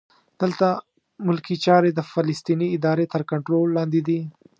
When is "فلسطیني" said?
2.11-2.67